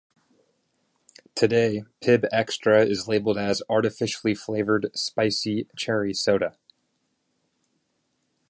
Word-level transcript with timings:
Today 1.35 1.83
Pibb 2.03 2.27
Xtra 2.33 2.89
is 2.89 3.07
labeled 3.07 3.37
as 3.37 3.61
"artificially 3.69 4.33
flavored 4.33 4.87
spicy 4.95 5.67
cherry 5.77 6.11
soda". 6.15 6.57